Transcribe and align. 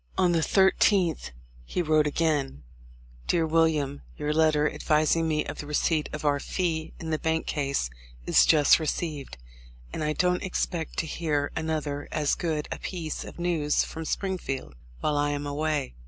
On 0.17 0.31
the 0.31 0.39
13th, 0.39 1.29
he 1.63 1.83
wrote 1.83 2.07
again: 2.07 2.63
''Dear 3.27 3.47
William:— 3.47 4.01
Your 4.17 4.33
letter, 4.33 4.67
advising 4.67 5.27
me 5.27 5.45
of 5.45 5.59
the 5.59 5.67
receipt 5.67 6.09
of 6.11 6.25
our 6.25 6.39
fee 6.39 6.91
in 6.99 7.11
the 7.11 7.19
bank 7.19 7.45
case, 7.45 7.91
is 8.25 8.47
just 8.47 8.79
received, 8.79 9.37
and 9.93 10.03
I 10.03 10.13
don't 10.13 10.41
expect 10.41 10.97
to 10.97 11.05
hear 11.05 11.51
another 11.55 12.07
as 12.11 12.33
good 12.33 12.67
a 12.71 12.79
piece 12.79 13.23
of 13.23 13.37
news 13.37 13.83
from 13.83 14.05
Springfield 14.05 14.73
while 15.01 15.17
I 15.17 15.29
am 15.29 15.45
away." 15.45 15.93